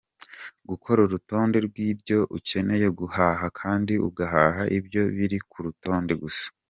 Gukora 0.69 0.99
urutonde 1.03 1.57
rw’ibyo 1.67 2.17
ukeneye 2.37 2.87
guhaha 2.99 3.45
kandi 3.59 3.93
ugahaha 4.07 4.63
Ibyo 4.77 5.01
biri 5.15 5.37
ku 5.51 5.57
rutonde 5.67 6.13
gusa. 6.23 6.45